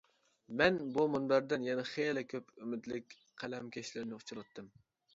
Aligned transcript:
مەن 0.61 0.79
بۇ 0.95 1.05
مۇنبەردىن 1.17 1.69
يەنە 1.69 1.85
خېلى 1.91 2.25
كۆپ 2.33 2.51
ئۈمىدلىك 2.57 3.17
قەلەمكەشلەرنى 3.45 4.21
ئۇچراتتىم. 4.23 4.79